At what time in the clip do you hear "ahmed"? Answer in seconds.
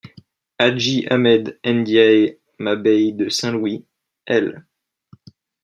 1.11-1.59